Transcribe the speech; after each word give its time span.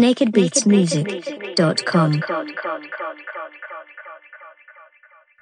nakedbeatsmusic.com. 0.00 2.22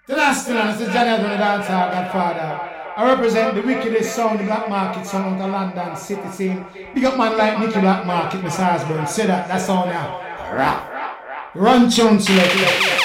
The 0.06 0.16
last 0.16 0.46
thing, 0.46 0.56
is 0.56 0.78
the 0.78 0.86
dancer, 0.86 1.72
Godfather. 1.72 2.70
I 2.96 3.10
represent 3.10 3.56
the 3.56 3.62
wickedest 3.62 4.14
sound, 4.14 4.38
the 4.38 4.44
black 4.44 4.68
market 4.68 5.04
sound 5.06 5.34
of 5.34 5.40
the 5.40 5.48
London 5.48 5.96
city 5.96 6.28
scene. 6.30 6.64
Big 6.94 7.04
up 7.04 7.18
man 7.18 7.36
like 7.36 7.58
Nicky 7.58 7.80
Black 7.80 8.06
Market, 8.06 8.44
Miss 8.44 8.60
Osborne. 8.60 9.08
Say 9.08 9.26
that, 9.26 9.48
that's 9.48 9.68
all 9.68 9.86
now. 9.86 10.20
Rap. 10.52 11.56
Run 11.56 11.90
tune 11.90 12.20
select. 12.20 13.03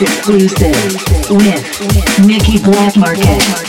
Exclusive 0.00 0.94
with 1.28 2.24
Nicky 2.24 2.62
Black 2.62 2.96
Market. 2.96 3.68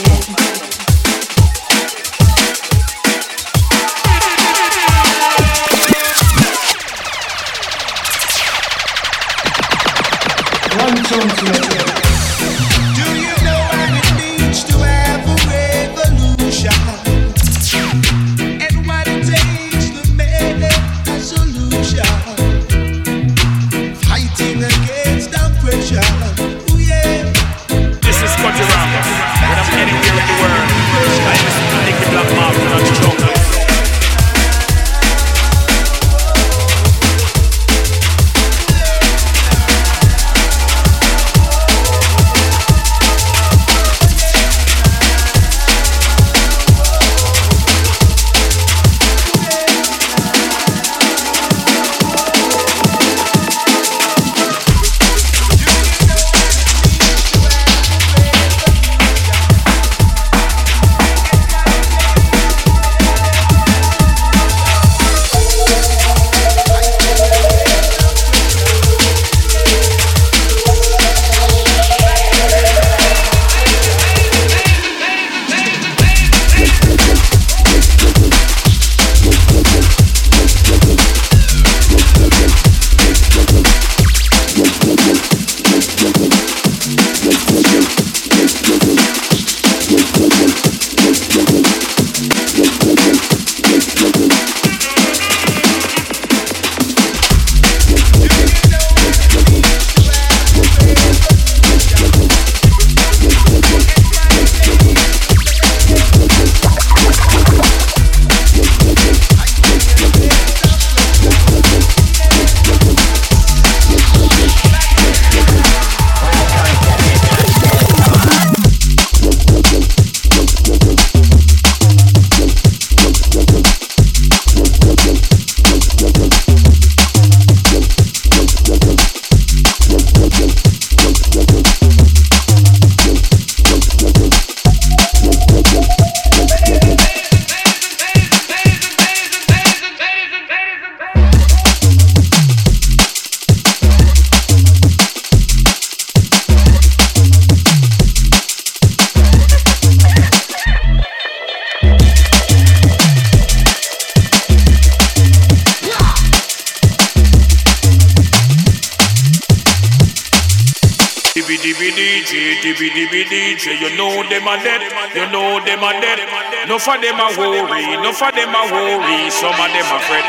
dibby 162.88 163.24
DJ, 163.28 163.76
you 163.76 163.92
know 163.96 164.22
them 164.30 164.48
a 164.48 164.56
dead, 164.64 164.80
you 165.12 165.26
know 165.28 165.60
them 165.60 165.84
a 165.84 165.92
dead. 166.00 166.24
No 166.68 166.78
for 166.78 166.96
them 166.96 167.20
a 167.20 167.28
worry, 167.36 167.84
no 168.00 168.12
for 168.12 168.32
them 168.32 168.54
a 168.54 168.62
worry, 168.72 169.30
some 169.30 169.52
of 169.52 169.68
them 169.68 169.84
a 169.84 169.98
fret. 170.08 170.24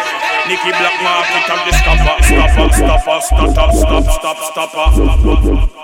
Nicky 0.50 0.72
Black 0.76 0.98
Market 1.00 1.48
of 1.48 1.64
the 1.64 1.72
stopper, 1.80 2.20
stopper, 2.28 2.68
stopper, 2.76 3.20
stopper, 3.22 3.72
stop, 4.12 4.38
stop, 4.52 4.68
stopper. 4.68 5.82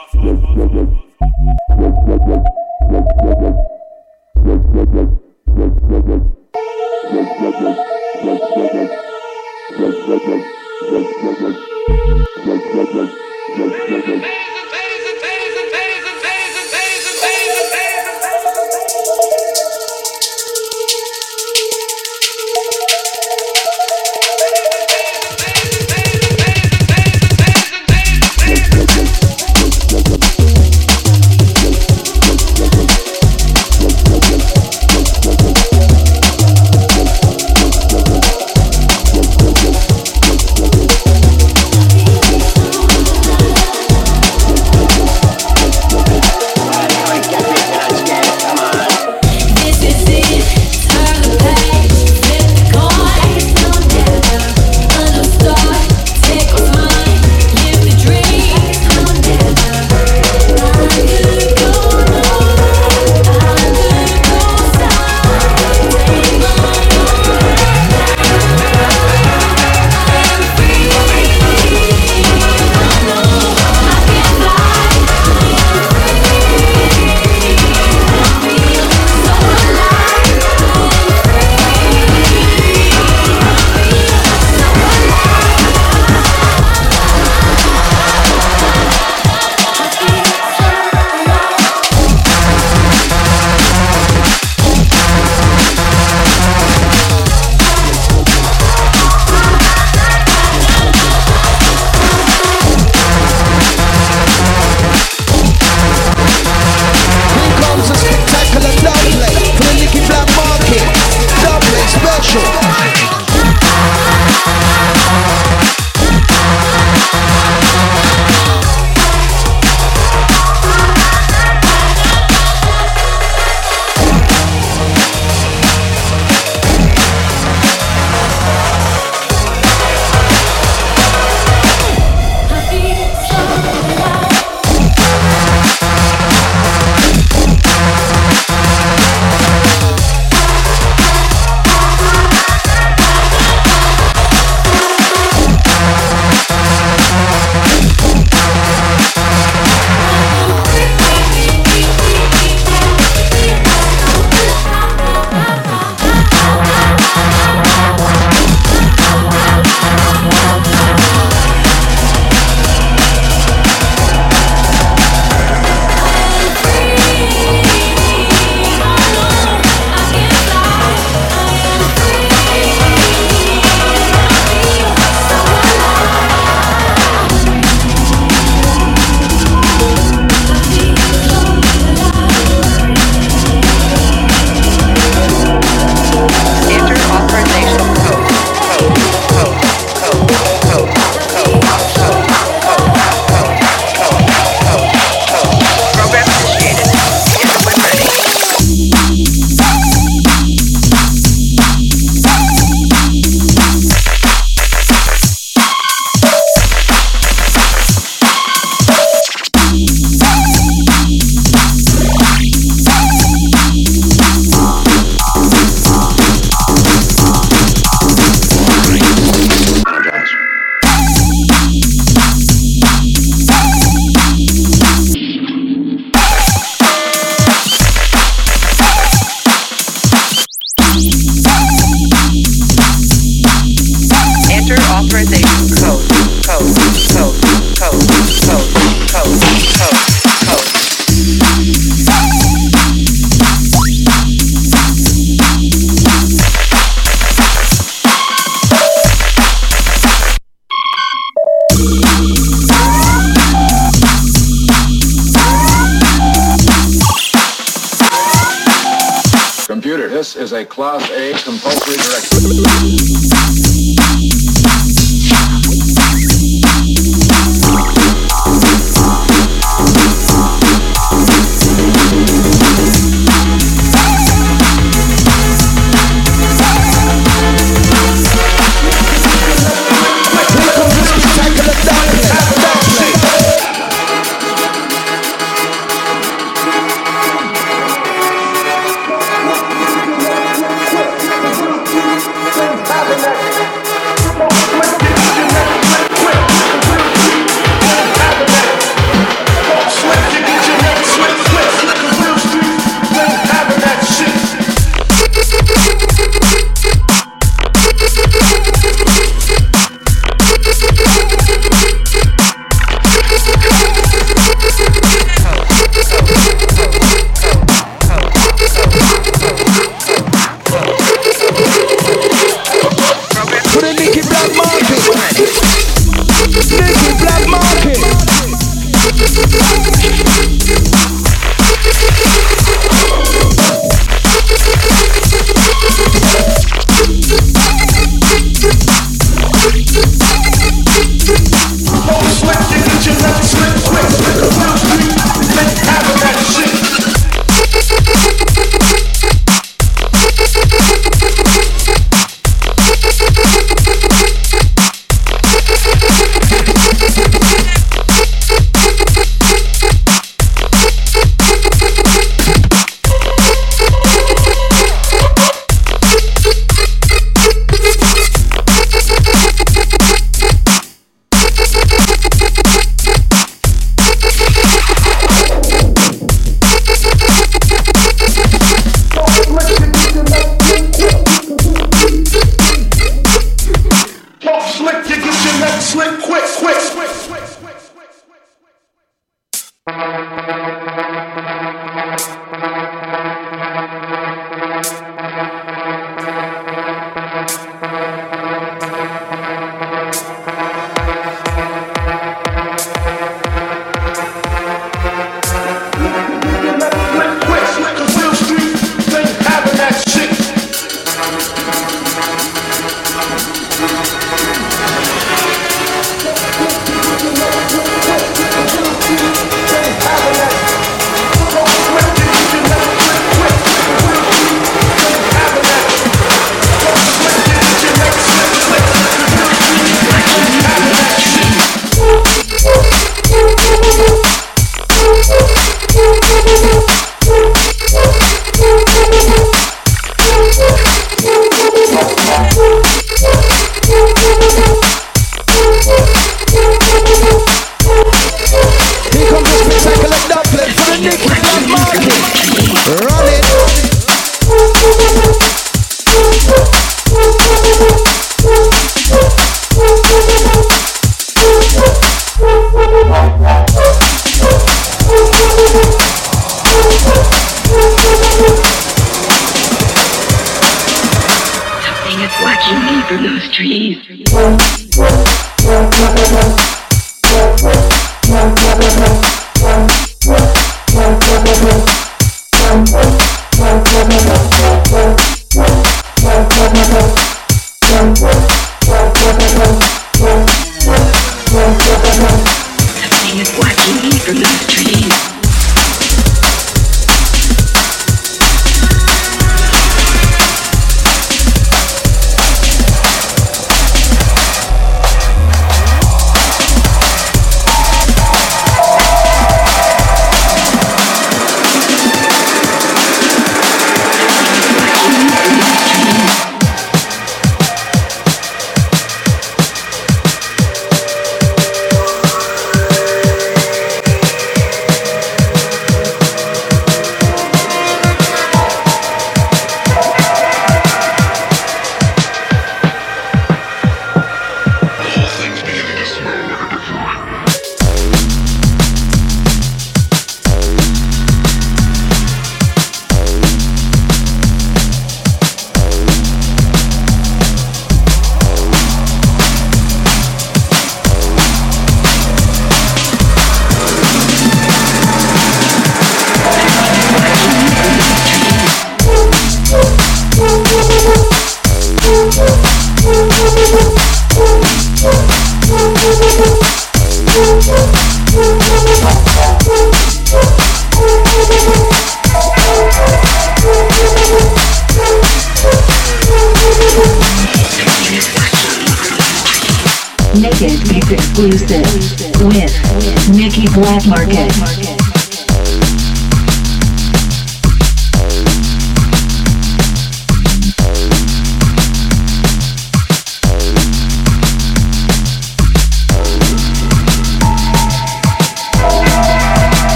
Thank 13.90 14.08
you. 14.08 14.37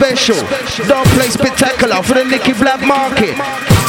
Special. 0.00 0.36
Don't 0.88 1.06
play 1.08 1.28
spectacular 1.28 2.02
for 2.02 2.14
the 2.14 2.24
Nicky 2.24 2.54
Black 2.54 2.80
Market. 2.86 3.79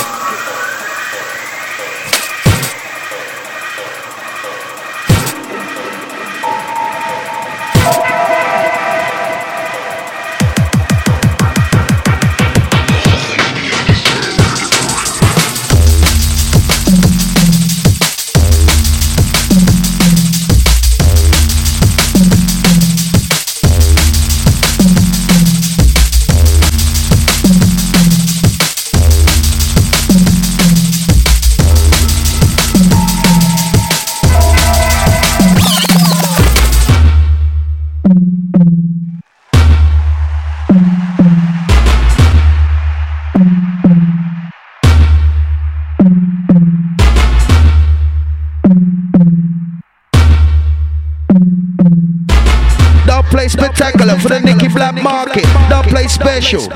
Spectacular 53.75 54.19
for 54.19 54.29
the 54.29 54.39
Nicky 54.39 54.67
Black 54.67 55.01
Market. 55.01 55.45
Don't 55.69 55.87
play 55.87 56.07
special. 56.07 56.69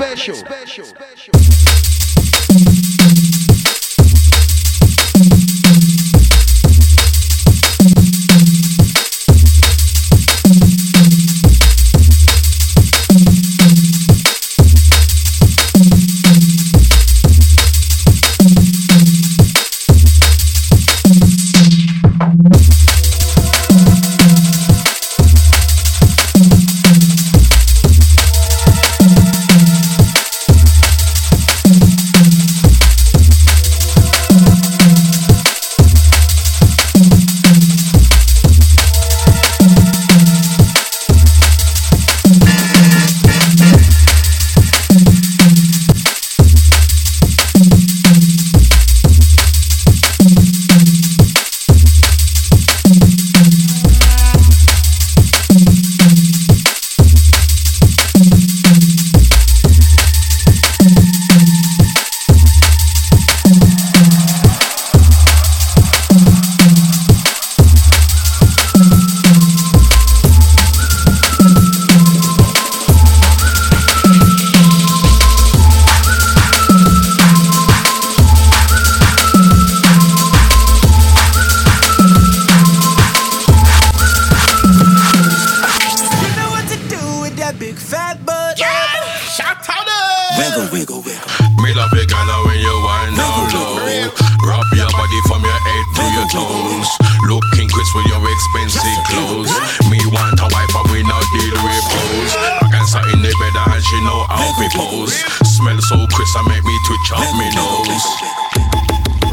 Chop 107.06 107.20
me 107.38 107.46
nose. 107.54 108.02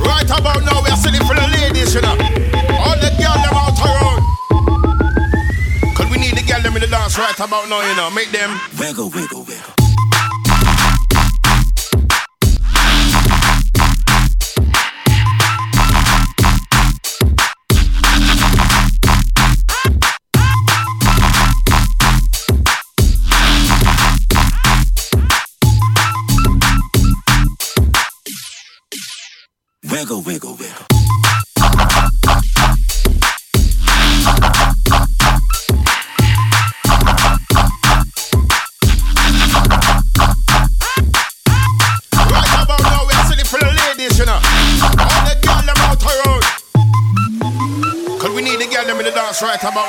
Right 0.05 0.29
about 0.29 0.61
now, 0.63 0.83
we 0.83 0.91
are 0.91 0.95
sitting 0.95 1.25
for 1.25 1.33
the 1.33 1.47
ladies, 1.57 1.95
you 1.95 2.01
know. 2.01 2.13
All 2.77 2.93
the 3.01 3.09
girls 3.17 3.41
them 3.41 3.55
out 3.57 3.73
around. 3.81 4.21
Cause 5.95 6.05
we 6.11 6.19
need 6.19 6.37
the 6.37 6.43
get 6.45 6.61
them 6.61 6.75
in 6.75 6.81
the 6.81 6.87
dance 6.87 7.17
right 7.17 7.33
about 7.39 7.67
now, 7.69 7.81
you 7.81 7.95
know. 7.95 8.11
Make 8.11 8.29
them 8.29 8.59
wiggle, 8.77 9.09
wiggle. 9.09 9.42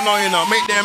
no, 0.05 0.17
you 0.21 0.31
know, 0.31 0.45
make 0.47 0.67
them. 0.67 0.85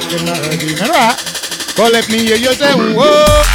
Just 0.00 0.12
a 0.12 0.24
ball 0.24 0.24
out. 0.24 0.24
Them 0.24 0.24
not 0.24 0.36
heard 0.38 0.62
me 0.62 0.74
right. 0.74 1.16
But 1.76 1.92
let 1.92 2.08
me 2.08 2.18
hear 2.18 2.36
you 2.36 2.52
say. 2.54 3.47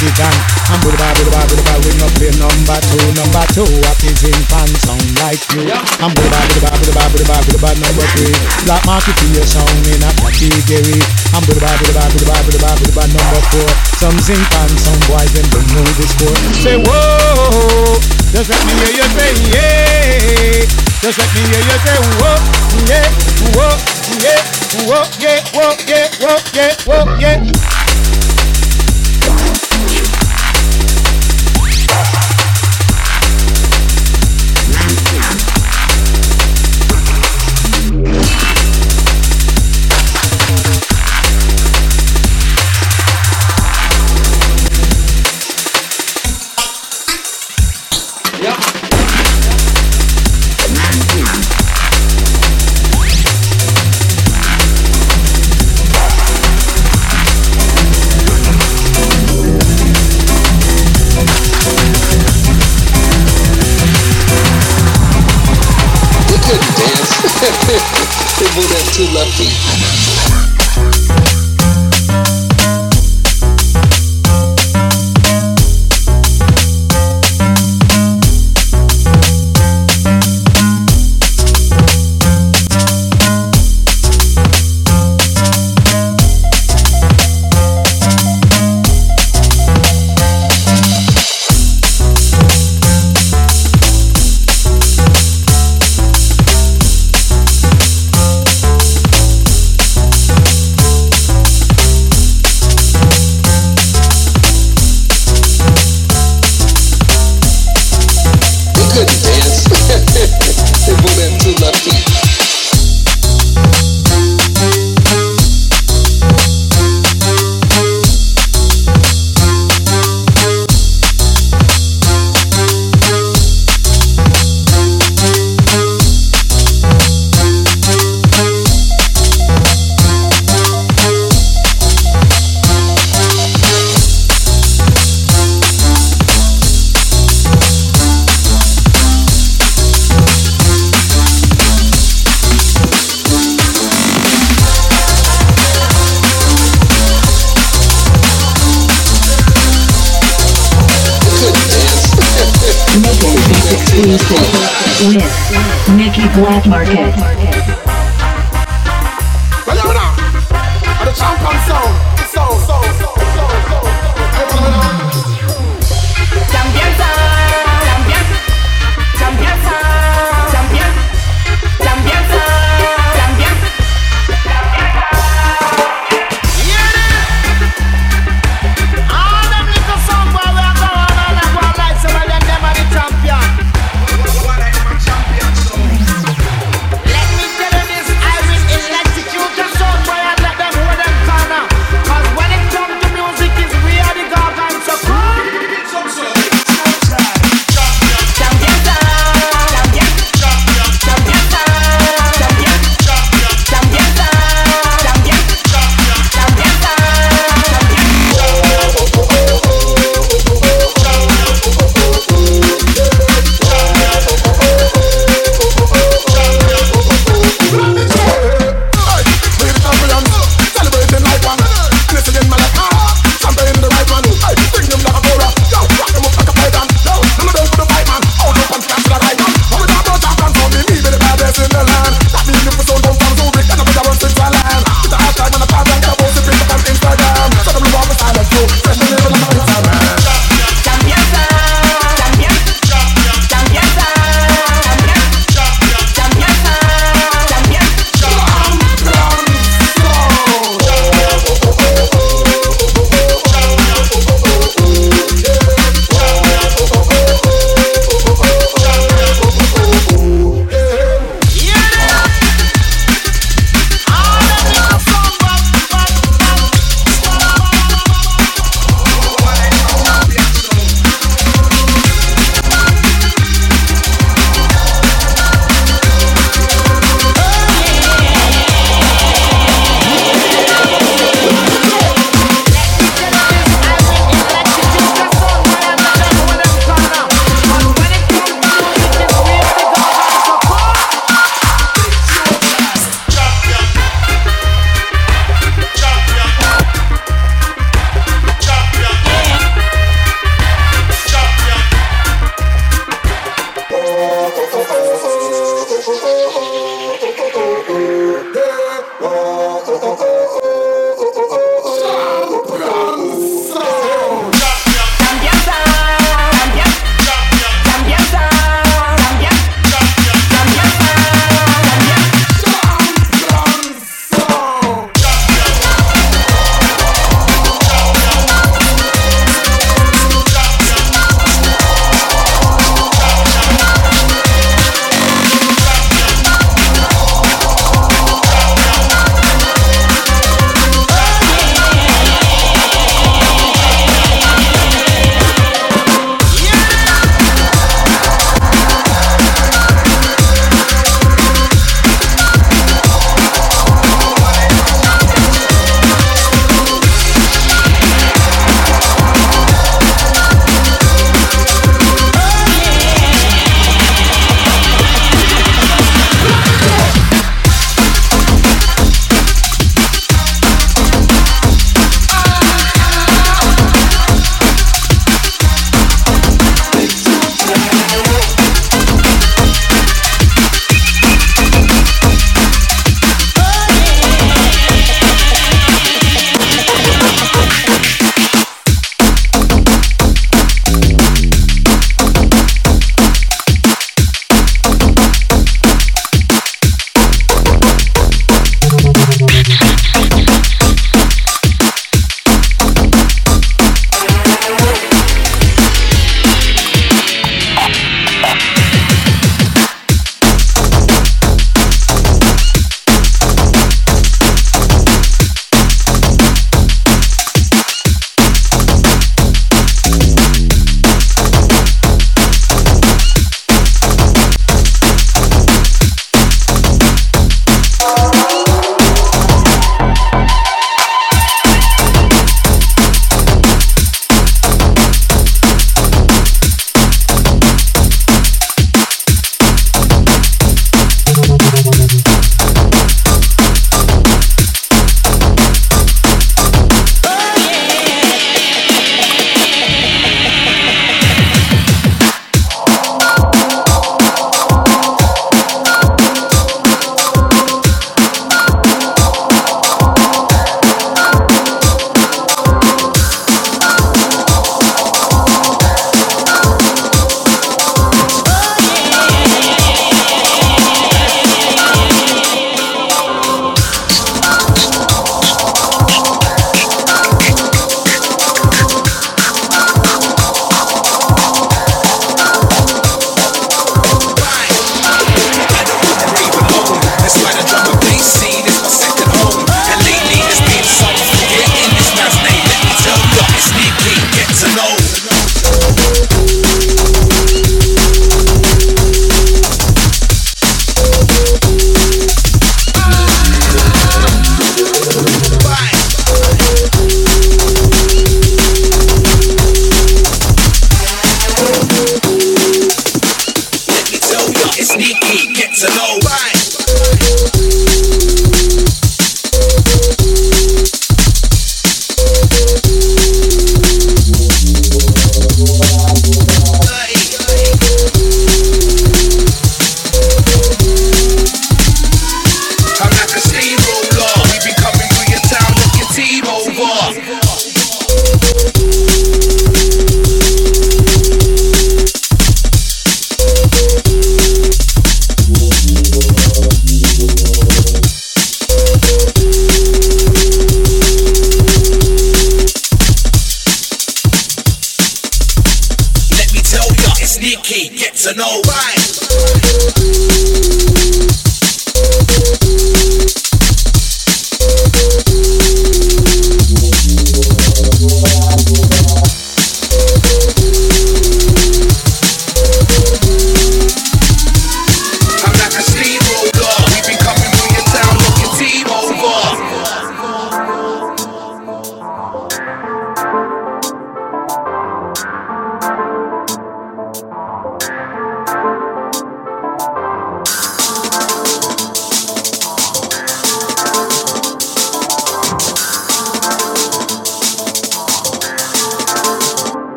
Market 0.00 0.24
and 0.24 0.40
I'm 0.72 0.80
with 0.80 0.96
ba 0.96 1.12
with 1.12 1.28
ba 1.28 1.40
with 1.44 1.60
ba 1.60 1.76
we 1.84 1.92
no 2.00 2.08
play 2.16 2.32
number 2.40 2.78
two, 2.88 3.04
number 3.20 3.44
two 3.52 3.68
what 3.84 4.00
is 4.00 4.24
in 4.24 4.40
pan 4.48 4.64
sound 4.80 5.04
like 5.20 5.44
you. 5.52 5.68
I'm 6.00 6.08
with 6.16 6.30
ba 6.32 6.40
with 6.40 6.64
ba 6.64 6.72
with 6.80 6.88
ba 6.96 7.04
with 7.12 7.28
ba 7.28 7.36
with 7.44 7.60
number 7.60 8.06
three, 8.16 8.32
Black 8.64 8.80
Market 8.88 9.12
to 9.20 9.26
your 9.36 9.44
song 9.44 9.68
in 9.92 10.00
a 10.00 10.08
category. 10.16 10.96
I'm 11.36 11.44
with 11.44 11.60
ba 11.60 11.68
with 11.84 11.92
ba 11.92 12.04
with 12.16 12.24
ba 12.24 12.36
with 12.48 12.56
ba 12.64 12.70
with 12.80 12.94
ba 12.96 13.04
number 13.12 13.42
four, 13.52 13.68
some 14.00 14.16
zinc 14.24 14.40
pan, 14.56 14.72
some 14.80 15.00
boys 15.04 15.36
them 15.36 15.44
don't 15.52 15.68
know 15.68 15.84
the 15.84 16.06
score. 16.08 16.32
Say 16.56 16.80
whoa, 16.80 18.00
just 18.32 18.48
let 18.48 18.60
me 18.64 18.72
hear 18.80 19.04
you 19.04 19.06
say 19.12 19.36
yeah. 19.52 20.64
Just 21.04 21.20
let 21.20 21.28
me 21.36 21.44
hear 21.44 21.60
you 21.60 21.76
say 21.84 21.98
whoa, 22.24 22.40
yeah, 22.88 23.04
whoa, 23.52 23.76
yeah, 24.16 24.40
whoa, 24.88 25.04
yeah, 25.20 25.44
whoa, 25.52 25.76
yeah, 25.84 26.08
whoa, 26.24 26.40
yeah, 26.56 26.72
whoa, 26.88 27.04
yeah. 27.20 27.59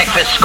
All 0.00 0.39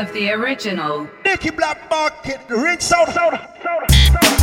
of 0.00 0.12
the 0.14 0.30
original. 0.32 1.06
Nicky 1.24 1.50
Black 1.50 1.90
Market, 1.90 2.40
Ridge 2.48 2.80
South, 2.80 3.12
South, 3.12 3.34
South, 3.62 3.94
South. 4.06 4.39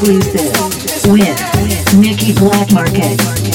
exclusive 0.00 1.10
with 1.12 1.98
Nikki 1.98 2.32
Black 2.32 2.72
Market. 2.72 3.49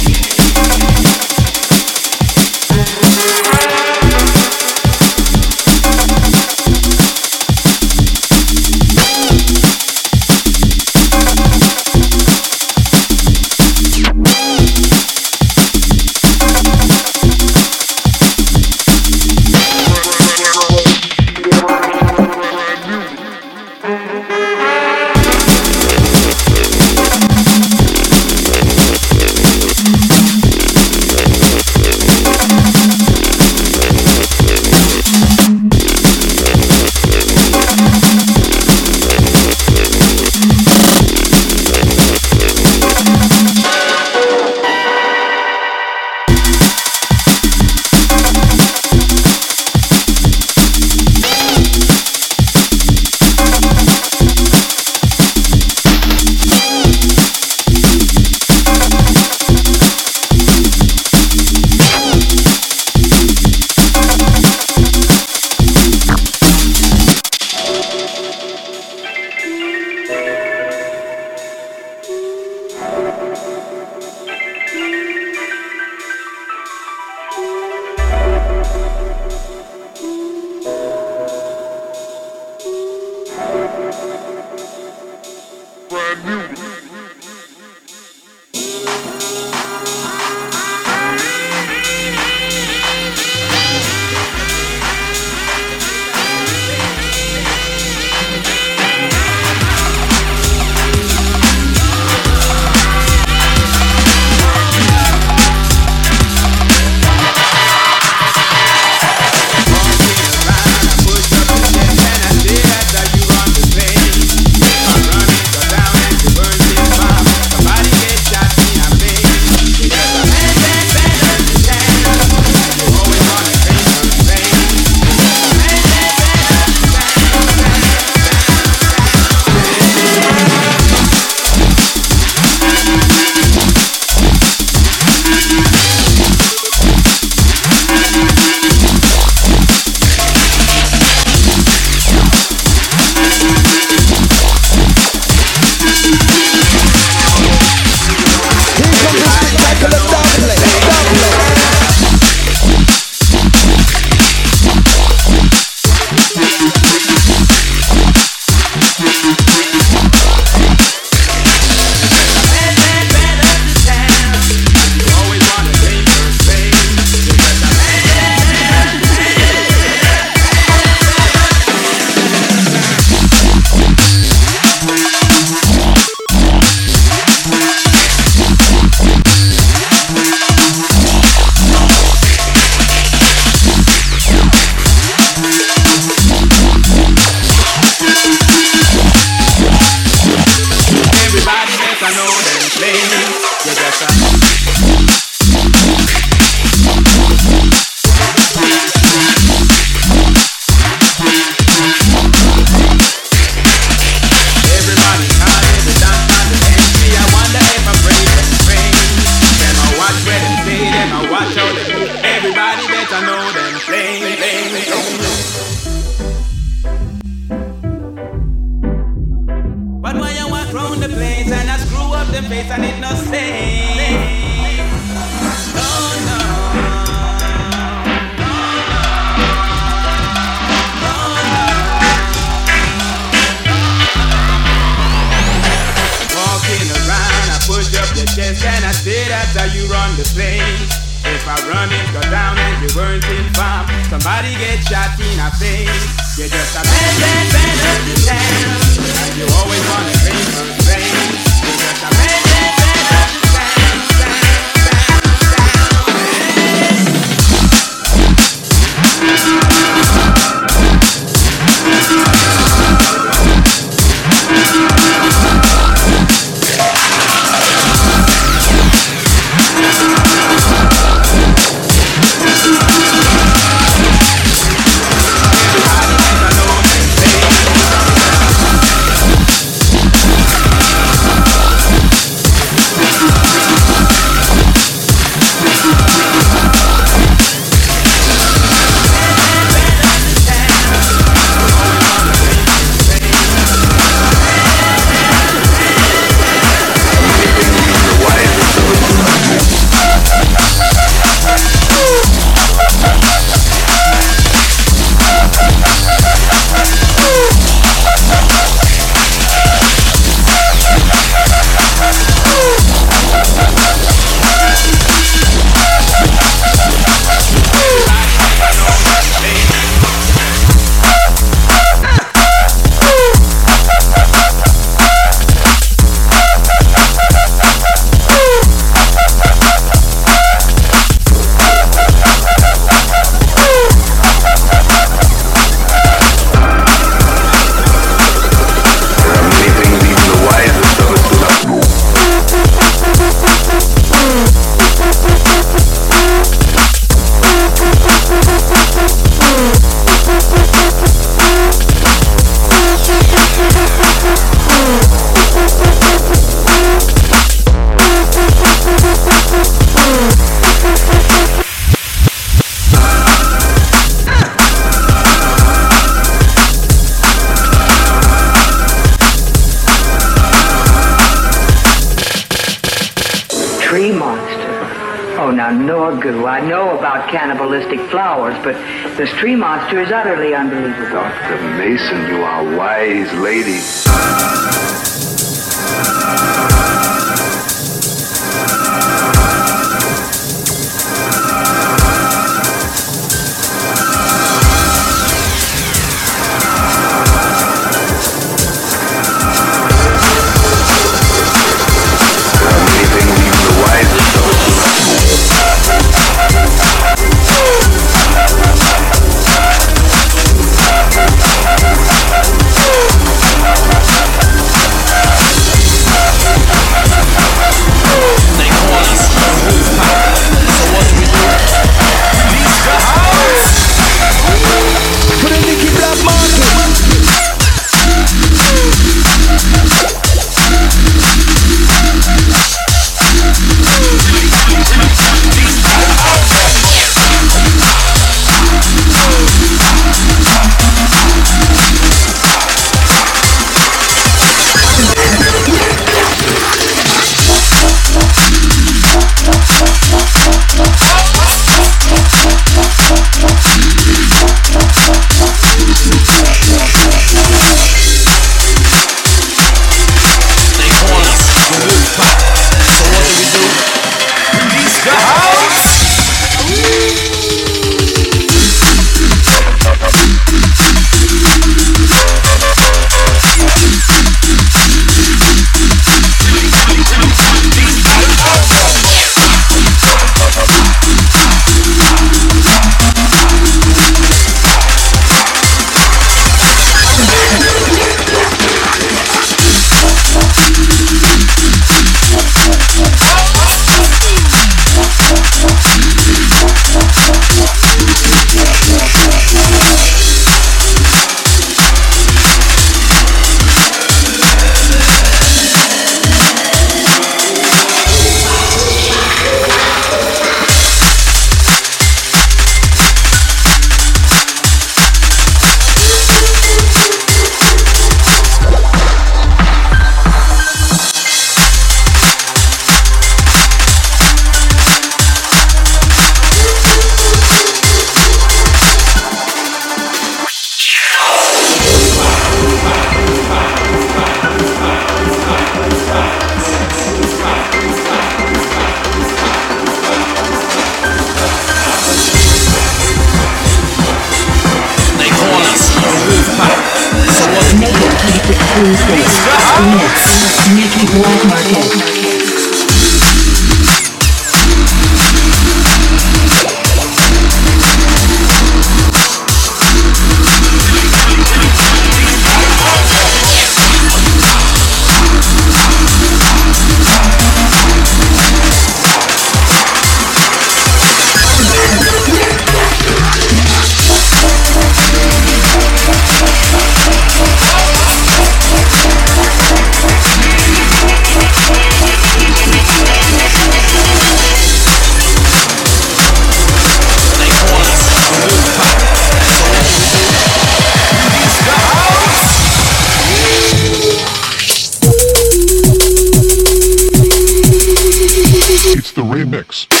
The 599.20 599.26
remix. 599.26 600.00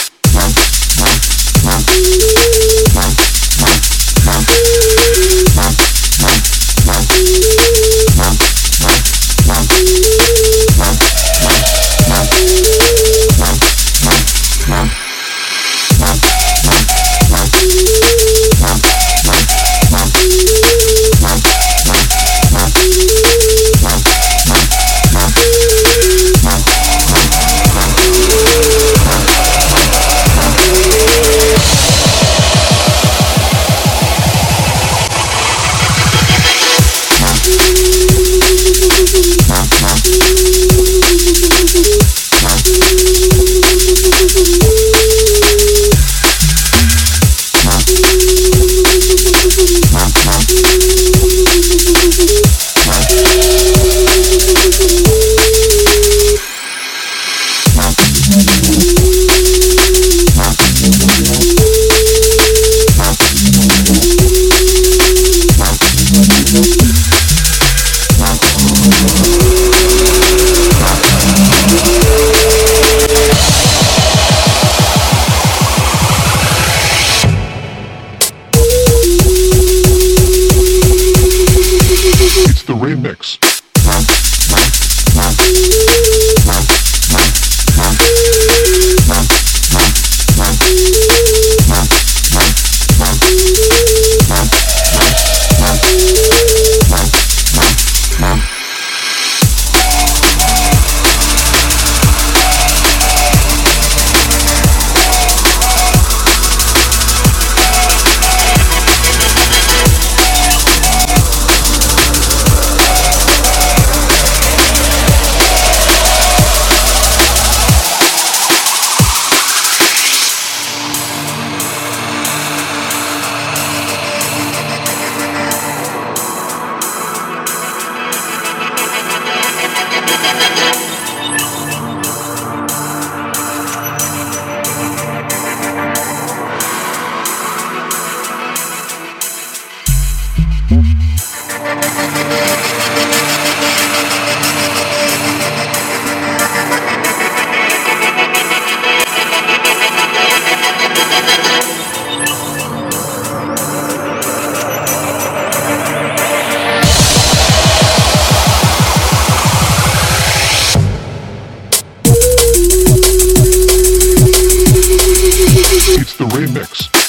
It's 166.00 166.16
the 166.16 166.24
remix. 166.24 166.99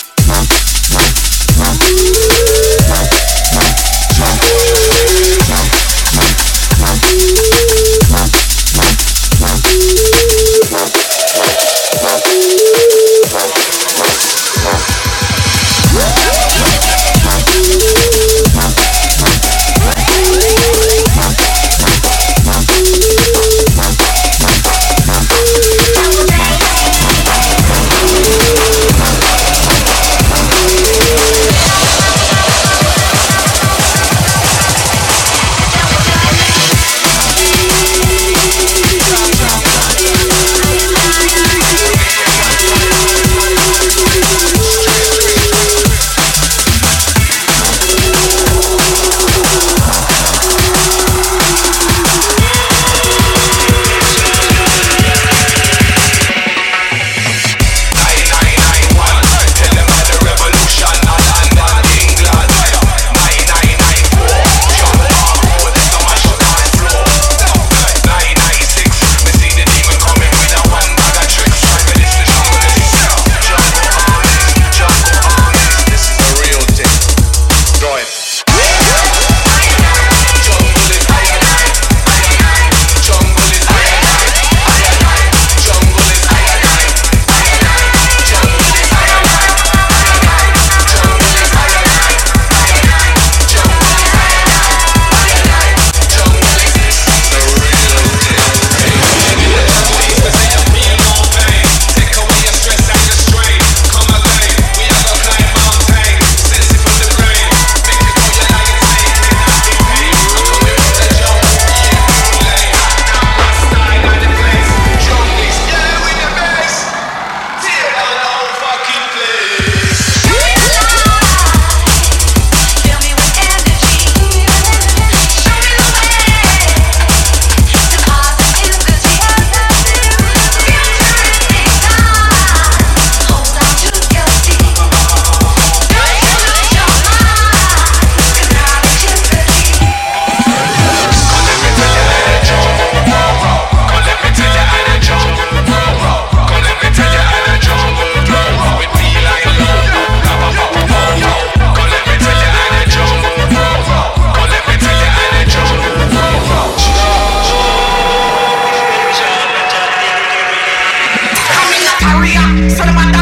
Solomon 162.52 163.21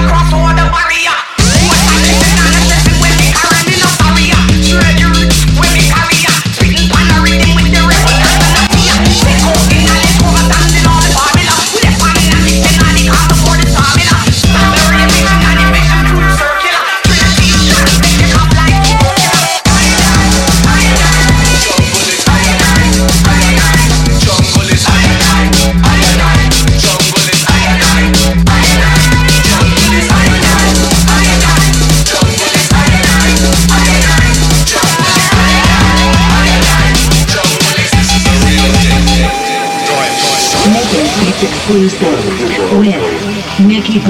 Mickey 43.89 44.05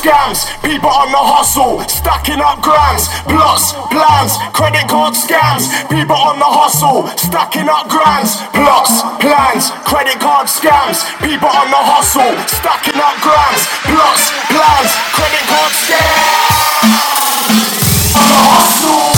scams, 0.00 0.48
people 0.64 0.88
on 0.88 1.12
the 1.12 1.20
hustle, 1.20 1.84
stacking 1.84 2.40
up 2.40 2.64
grams, 2.64 3.12
plots, 3.28 3.76
plans, 3.92 4.32
credit 4.56 4.88
card 4.88 5.12
scams, 5.12 5.68
people 5.92 6.16
on 6.16 6.40
the 6.40 6.48
hustle, 6.48 7.04
stacking 7.20 7.68
up 7.68 7.84
grams, 7.92 8.40
plots, 8.56 9.04
plans, 9.20 9.68
credit 9.84 10.16
card 10.16 10.48
scams, 10.48 11.04
people 11.20 11.52
on 11.52 11.68
the 11.68 11.82
hustle, 11.84 12.32
stacking 12.48 12.96
up 12.96 13.16
grams, 13.20 13.62
plots, 13.84 14.32
plans, 14.48 14.90
credit 15.12 15.44
card 15.52 15.72
scams, 15.76 16.96
on 18.16 18.24
the 18.24 18.40
hustle. 18.56 19.09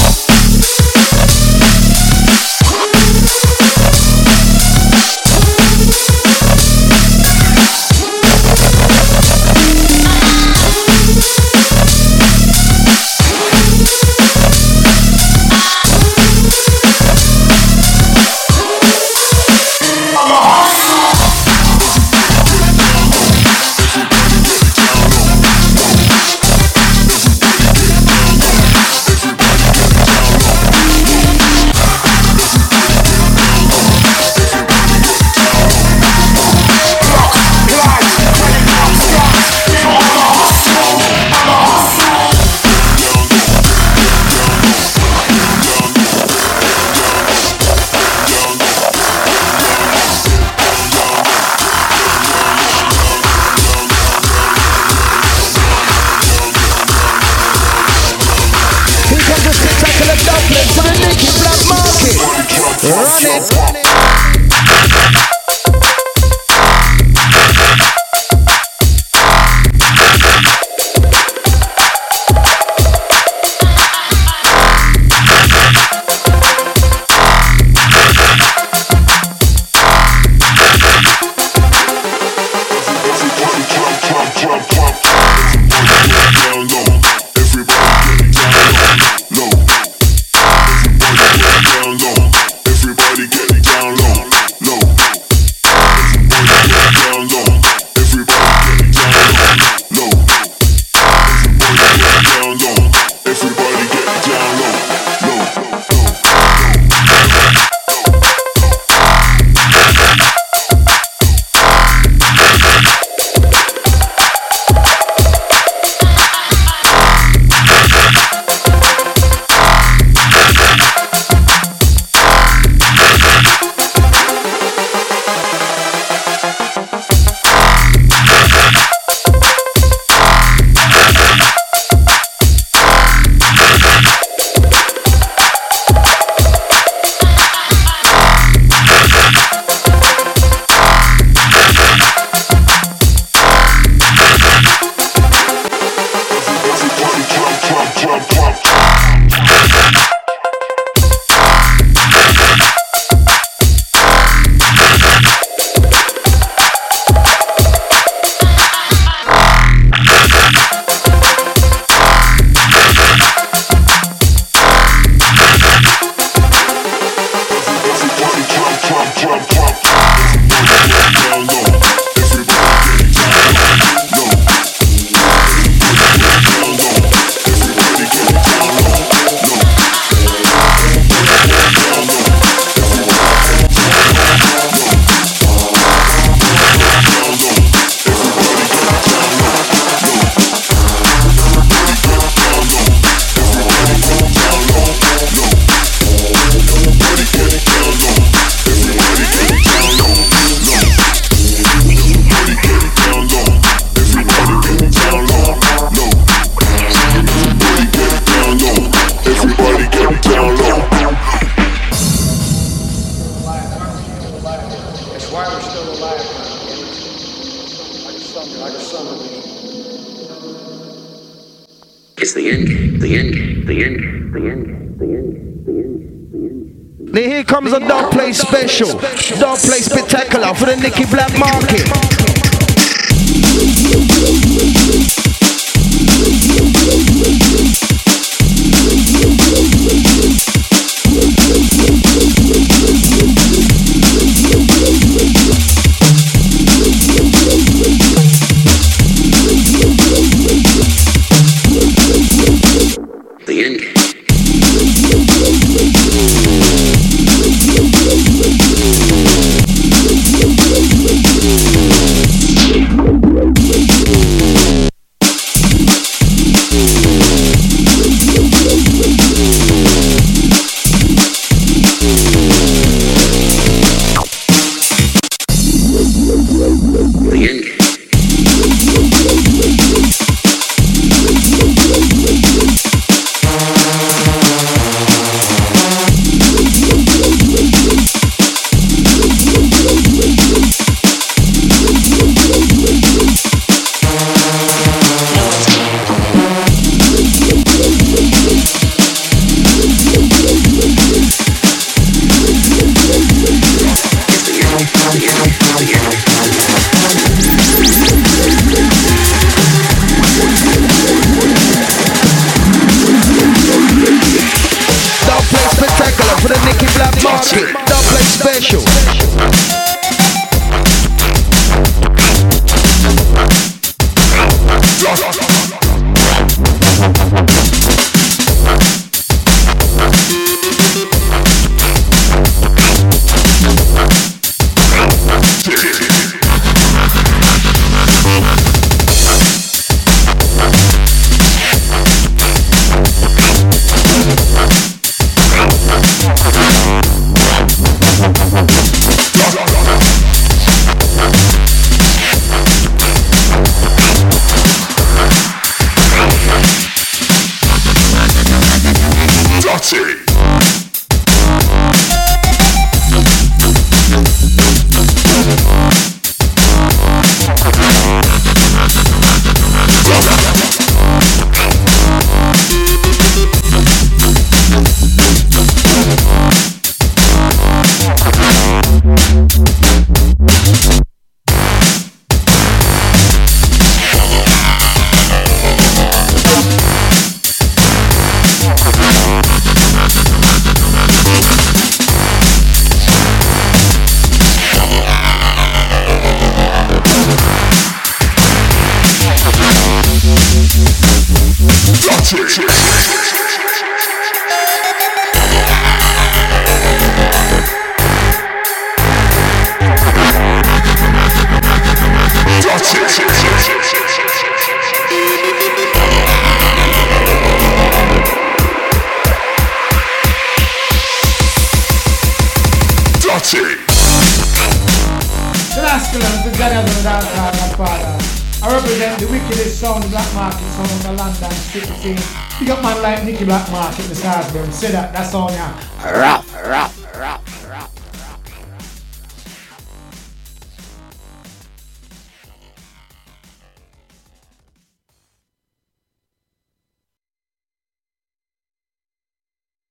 It. 63.24 63.81